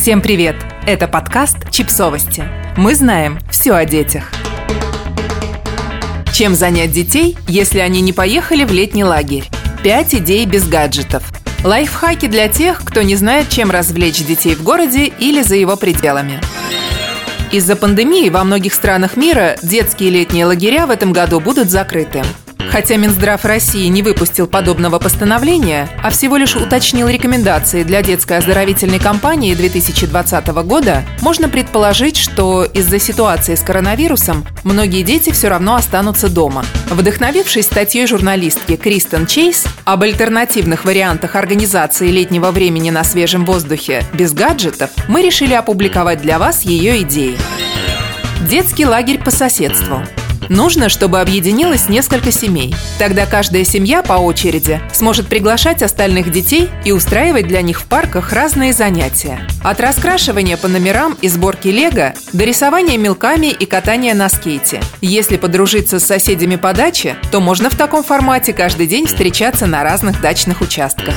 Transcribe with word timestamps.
Всем 0.00 0.22
привет! 0.22 0.56
Это 0.86 1.06
подкаст 1.08 1.70
«Чипсовости». 1.70 2.42
Мы 2.78 2.94
знаем 2.94 3.38
все 3.50 3.74
о 3.74 3.84
детях. 3.84 4.32
Чем 6.32 6.54
занять 6.54 6.90
детей, 6.90 7.36
если 7.46 7.80
они 7.80 8.00
не 8.00 8.14
поехали 8.14 8.64
в 8.64 8.72
летний 8.72 9.04
лагерь? 9.04 9.44
Пять 9.82 10.14
идей 10.14 10.46
без 10.46 10.66
гаджетов. 10.66 11.22
Лайфхаки 11.64 12.28
для 12.28 12.48
тех, 12.48 12.82
кто 12.82 13.02
не 13.02 13.14
знает, 13.14 13.50
чем 13.50 13.70
развлечь 13.70 14.24
детей 14.24 14.54
в 14.54 14.62
городе 14.62 15.04
или 15.04 15.42
за 15.42 15.56
его 15.56 15.76
пределами. 15.76 16.40
Из-за 17.52 17.76
пандемии 17.76 18.30
во 18.30 18.42
многих 18.42 18.72
странах 18.72 19.18
мира 19.18 19.56
детские 19.62 20.08
летние 20.08 20.46
лагеря 20.46 20.86
в 20.86 20.90
этом 20.90 21.12
году 21.12 21.40
будут 21.40 21.68
закрыты. 21.68 22.22
Хотя 22.70 22.96
Минздрав 22.96 23.44
России 23.44 23.88
не 23.88 24.02
выпустил 24.02 24.46
подобного 24.46 25.00
постановления, 25.00 25.88
а 26.02 26.10
всего 26.10 26.36
лишь 26.36 26.54
уточнил 26.54 27.08
рекомендации 27.08 27.82
для 27.82 28.00
детской 28.00 28.38
оздоровительной 28.38 29.00
кампании 29.00 29.54
2020 29.54 30.46
года, 30.64 31.02
можно 31.20 31.48
предположить, 31.48 32.16
что 32.16 32.62
из-за 32.64 33.00
ситуации 33.00 33.56
с 33.56 33.62
коронавирусом 33.62 34.46
многие 34.62 35.02
дети 35.02 35.30
все 35.30 35.48
равно 35.48 35.74
останутся 35.74 36.28
дома. 36.28 36.64
Вдохновившись 36.88 37.66
статьей 37.66 38.06
журналистки 38.06 38.76
Кристен 38.76 39.26
Чейз 39.26 39.64
об 39.84 40.04
альтернативных 40.04 40.84
вариантах 40.84 41.34
организации 41.34 42.08
летнего 42.08 42.52
времени 42.52 42.90
на 42.90 43.02
свежем 43.02 43.44
воздухе 43.44 44.04
без 44.12 44.32
гаджетов, 44.32 44.90
мы 45.08 45.22
решили 45.22 45.54
опубликовать 45.54 46.22
для 46.22 46.38
вас 46.38 46.62
ее 46.62 47.02
идеи. 47.02 47.36
Детский 48.42 48.86
лагерь 48.86 49.18
по 49.18 49.32
соседству– 49.32 50.02
Нужно, 50.50 50.88
чтобы 50.88 51.20
объединилось 51.20 51.88
несколько 51.88 52.32
семей. 52.32 52.74
Тогда 52.98 53.24
каждая 53.24 53.62
семья 53.62 54.02
по 54.02 54.14
очереди 54.14 54.80
сможет 54.92 55.28
приглашать 55.28 55.80
остальных 55.80 56.32
детей 56.32 56.68
и 56.84 56.90
устраивать 56.90 57.46
для 57.46 57.62
них 57.62 57.80
в 57.80 57.84
парках 57.84 58.32
разные 58.32 58.72
занятия. 58.72 59.46
От 59.62 59.78
раскрашивания 59.78 60.56
по 60.56 60.66
номерам 60.66 61.16
и 61.22 61.28
сборки 61.28 61.68
лего 61.68 62.14
до 62.32 62.44
рисования 62.44 62.98
мелками 62.98 63.46
и 63.46 63.64
катания 63.64 64.12
на 64.12 64.28
скейте. 64.28 64.80
Если 65.00 65.36
подружиться 65.36 66.00
с 66.00 66.04
соседями 66.04 66.56
по 66.56 66.72
даче, 66.72 67.14
то 67.30 67.38
можно 67.38 67.70
в 67.70 67.76
таком 67.76 68.02
формате 68.02 68.52
каждый 68.52 68.88
день 68.88 69.06
встречаться 69.06 69.68
на 69.68 69.84
разных 69.84 70.20
дачных 70.20 70.62
участках. 70.62 71.14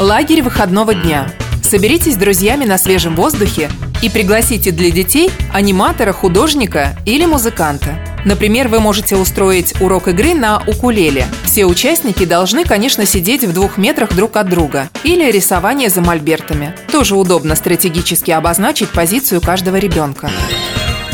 Лагерь 0.00 0.42
выходного 0.42 0.92
дня. 0.92 1.32
Соберитесь 1.62 2.14
с 2.14 2.18
друзьями 2.18 2.64
на 2.64 2.78
свежем 2.78 3.14
воздухе 3.14 3.70
и 4.02 4.10
пригласите 4.10 4.72
для 4.72 4.90
детей 4.90 5.30
аниматора, 5.52 6.12
художника 6.12 6.96
или 7.06 7.26
музыканта. 7.26 8.09
Например, 8.24 8.68
вы 8.68 8.80
можете 8.80 9.16
устроить 9.16 9.80
урок 9.80 10.08
игры 10.08 10.34
на 10.34 10.62
укулеле. 10.66 11.26
Все 11.44 11.64
участники 11.64 12.24
должны, 12.24 12.64
конечно, 12.64 13.06
сидеть 13.06 13.44
в 13.44 13.52
двух 13.52 13.78
метрах 13.78 14.14
друг 14.14 14.36
от 14.36 14.48
друга. 14.48 14.90
Или 15.04 15.30
рисование 15.30 15.88
за 15.88 16.00
мольбертами. 16.00 16.74
Тоже 16.92 17.16
удобно 17.16 17.54
стратегически 17.54 18.30
обозначить 18.30 18.90
позицию 18.90 19.40
каждого 19.40 19.76
ребенка. 19.76 20.30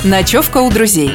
Ночевка 0.05 0.59
у 0.59 0.71
друзей. 0.71 1.13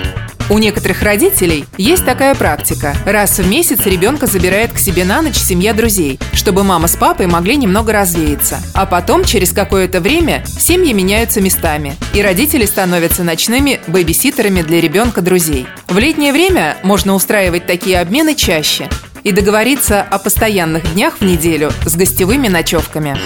У 0.51 0.57
некоторых 0.57 1.01
родителей 1.01 1.63
есть 1.77 2.03
такая 2.03 2.35
практика. 2.35 2.93
Раз 3.05 3.39
в 3.39 3.47
месяц 3.47 3.85
ребенка 3.85 4.27
забирает 4.27 4.73
к 4.73 4.79
себе 4.79 5.05
на 5.05 5.21
ночь 5.21 5.37
семья 5.37 5.73
друзей, 5.73 6.19
чтобы 6.33 6.65
мама 6.65 6.89
с 6.89 6.97
папой 6.97 7.27
могли 7.27 7.55
немного 7.55 7.93
развеяться. 7.93 8.59
А 8.73 8.85
потом, 8.85 9.23
через 9.23 9.53
какое-то 9.53 10.01
время, 10.01 10.43
семьи 10.45 10.91
меняются 10.91 11.39
местами, 11.39 11.95
и 12.13 12.21
родители 12.21 12.65
становятся 12.65 13.23
ночными 13.23 13.79
бэбиситерами 13.87 14.61
для 14.61 14.81
ребенка 14.81 15.21
друзей. 15.21 15.67
В 15.87 15.97
летнее 15.97 16.33
время 16.33 16.75
можно 16.83 17.15
устраивать 17.15 17.65
такие 17.65 18.01
обмены 18.01 18.35
чаще 18.35 18.89
и 19.23 19.31
договориться 19.31 20.01
о 20.01 20.19
постоянных 20.19 20.93
днях 20.93 21.21
в 21.21 21.23
неделю 21.23 21.71
с 21.85 21.95
гостевыми 21.95 22.49
ночевками. 22.49 23.17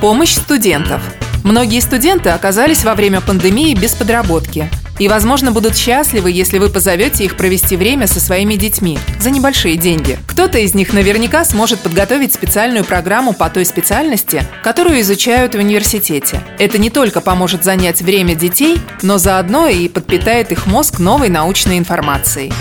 Помощь 0.00 0.32
студентов. 0.32 1.02
Многие 1.44 1.80
студенты 1.80 2.30
оказались 2.30 2.84
во 2.84 2.94
время 2.94 3.20
пандемии 3.20 3.74
без 3.74 3.92
подработки– 3.92 4.70
и, 4.98 5.08
возможно, 5.08 5.52
будут 5.52 5.76
счастливы, 5.76 6.30
если 6.30 6.58
вы 6.58 6.68
позовете 6.68 7.24
их 7.24 7.36
провести 7.36 7.76
время 7.76 8.06
со 8.06 8.20
своими 8.20 8.54
детьми 8.54 8.98
за 9.20 9.30
небольшие 9.30 9.76
деньги. 9.76 10.18
Кто-то 10.26 10.58
из 10.58 10.74
них 10.74 10.92
наверняка 10.92 11.44
сможет 11.44 11.80
подготовить 11.80 12.32
специальную 12.32 12.84
программу 12.84 13.32
по 13.32 13.50
той 13.50 13.64
специальности, 13.64 14.42
которую 14.62 15.00
изучают 15.00 15.54
в 15.54 15.58
университете. 15.58 16.42
Это 16.58 16.78
не 16.78 16.90
только 16.90 17.20
поможет 17.20 17.64
занять 17.64 18.02
время 18.02 18.34
детей, 18.34 18.78
но 19.02 19.18
заодно 19.18 19.68
и 19.68 19.88
подпитает 19.88 20.52
их 20.52 20.66
мозг 20.66 20.98
новой 20.98 21.28
научной 21.28 21.78
информацией. 21.78 22.52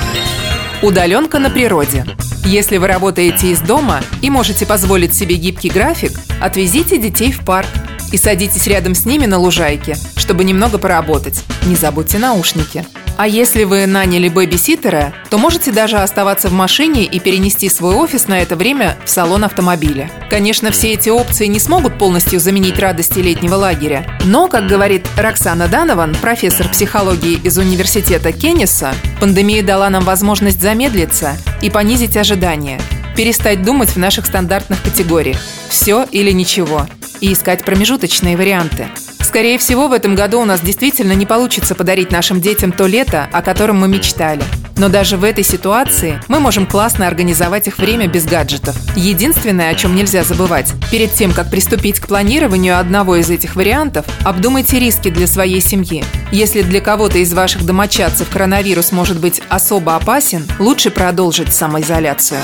Удаленка 0.81 1.40
на 1.40 1.50
природе. 1.50 2.06
Если 2.45 2.78
вы 2.78 2.88
работаете 2.88 3.47
из 3.51 3.59
дома 3.59 4.01
и 4.22 4.29
можете 4.29 4.68
позволить 4.68 5.16
себе 5.16 5.35
гибкий 5.35 5.69
график, 5.69 6.12
отвезите 6.40 6.97
детей 6.97 7.31
в 7.31 7.44
парк 7.44 7.68
и 8.12 8.18
садитесь 8.18 8.68
рядом 8.68 8.96
с 8.96 9.06
ними 9.06 9.26
на 9.26 9.38
лужайке, 9.38 9.98
чтобы 10.16 10.44
немного 10.44 10.78
поработать. 10.78 11.44
Не 11.66 11.76
забудьте 11.76 12.18
наушники. 12.18 12.86
А 13.18 13.28
если 13.28 13.64
вы 13.64 13.86
наняли 13.86 14.28
бэби-ситера, 14.28 15.14
то 15.30 15.38
можете 15.38 15.72
даже 15.72 15.98
оставаться 15.98 16.50
в 16.50 16.54
машине 16.54 17.06
и 17.06 17.20
перенести 17.20 17.70
свой 17.70 17.96
офис 17.96 18.28
на 18.28 18.42
это 18.42 18.58
время 18.58 18.98
в 19.06 19.10
салон 19.10 19.46
автомобиля. 19.46 20.12
Конечно, 20.30 20.70
все 20.72 20.94
эти 20.94 21.08
опции 21.08 21.46
не 21.46 21.60
смогут 21.60 21.98
полностью 21.98 22.42
заменить 22.42 22.78
радости 22.78 23.20
летнего 23.20 23.56
лагеря. 23.56 24.06
Но, 24.26 24.50
как 24.50 24.68
говорит 24.68 25.08
Роксана 25.16 25.70
Данован, 25.70 26.16
профессор 26.22 26.68
психологии 26.68 27.40
из 27.42 27.58
университета 27.58 28.34
Кенниса, 28.34 28.94
пандемия 29.22 29.64
дала 29.64 29.90
нам 29.90 30.04
возможность 30.04 30.62
замедлиться 30.62 31.38
и 31.62 31.70
понизить 31.70 32.18
ожидания, 32.18 32.82
перестать 33.16 33.64
думать 33.64 33.92
в 33.92 33.98
наших 33.98 34.26
стандартных 34.26 34.82
категориях 34.84 35.38
«все 35.70 36.06
или 36.12 36.32
ничего» 36.32 36.86
и 37.22 37.34
искать 37.34 37.64
промежуточные 37.64 38.38
варианты. 38.38 38.88
Скорее 39.22 39.58
всего, 39.58 39.88
в 39.88 39.94
этом 39.94 40.16
году 40.16 40.40
у 40.40 40.46
нас 40.46 40.62
действительно 40.62 41.14
не 41.14 41.26
получится 41.26 41.76
подарить 41.76 42.12
нашим 42.12 42.40
детям 42.40 42.72
то 42.72 42.86
лето, 42.86 43.28
о 43.31 43.42
котором 43.42 43.80
мы 43.80 43.88
мечтали. 43.88 44.44
Но 44.78 44.90
даже 44.90 45.18
в 45.18 45.24
этой 45.24 45.44
ситуации 45.44 46.22
мы 46.28 46.40
можем 46.40 46.66
классно 46.66 47.08
организовать 47.08 47.68
их 47.68 47.78
время 47.78 48.08
без 48.08 48.25
гаджетов. 48.25 48.75
Единственное, 48.96 49.70
о 49.70 49.75
чем 49.75 49.96
нельзя 49.96 50.24
забывать, 50.24 50.72
перед 50.92 51.14
тем, 51.14 51.34
как 51.34 51.50
приступить 51.50 52.00
к 52.00 52.08
планированию 52.08 52.78
одного 52.78 53.16
из 53.16 53.30
этих 53.30 53.56
вариантов, 53.56 54.06
обдумайте 54.24 54.80
риски 54.80 55.09
для 55.09 55.28
своей 55.28 55.62
семьи. 55.62 56.04
Если 56.31 56.62
для 56.62 56.81
кого-то 56.81 57.18
из 57.18 57.34
ваших 57.34 57.66
домочадцев 57.66 58.30
коронавирус 58.30 58.92
может 58.92 59.20
быть 59.20 59.42
особо 59.50 59.96
опасен, 59.96 60.46
лучше 60.59 60.92
продолжить 60.92 61.54
самоизоляцию. 61.54 62.42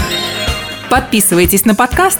Подписывайтесь 0.89 1.65
на 1.65 1.75
подкаст, 1.75 2.19